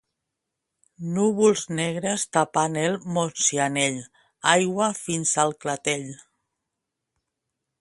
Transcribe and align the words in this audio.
Núvols 1.17 1.65
negres 1.79 2.23
tapant 2.37 2.79
el 2.85 2.97
Montsianell, 3.17 3.99
aigua 4.55 4.89
fins 5.01 5.35
al 5.45 5.55
clatell. 5.65 6.09